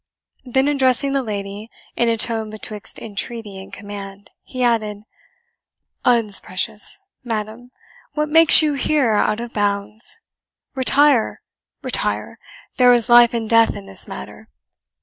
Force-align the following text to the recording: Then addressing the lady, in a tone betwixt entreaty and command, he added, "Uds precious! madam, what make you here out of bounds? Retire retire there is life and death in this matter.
Then 0.45 0.67
addressing 0.67 1.11
the 1.11 1.21
lady, 1.21 1.69
in 1.95 2.09
a 2.09 2.17
tone 2.17 2.49
betwixt 2.49 2.97
entreaty 2.97 3.61
and 3.61 3.71
command, 3.71 4.31
he 4.41 4.63
added, 4.63 5.03
"Uds 6.03 6.39
precious! 6.39 6.99
madam, 7.23 7.69
what 8.15 8.27
make 8.27 8.63
you 8.63 8.73
here 8.73 9.11
out 9.11 9.39
of 9.39 9.53
bounds? 9.53 10.17
Retire 10.73 11.43
retire 11.83 12.39
there 12.77 12.91
is 12.91 13.09
life 13.09 13.35
and 13.35 13.47
death 13.47 13.75
in 13.75 13.85
this 13.85 14.07
matter. 14.07 14.49